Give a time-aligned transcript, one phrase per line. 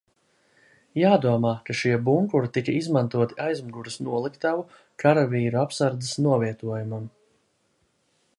[0.99, 4.67] Jādomā, ka šie bunkuri tika izmantoti aizmugures noliktavu
[5.05, 7.09] karavīru apsardzes novietojumam.